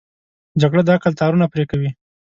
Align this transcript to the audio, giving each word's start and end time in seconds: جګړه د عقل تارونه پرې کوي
جګړه 0.61 0.81
د 0.85 0.89
عقل 0.95 1.13
تارونه 1.19 1.45
پرې 1.53 1.63
کوي 1.71 1.89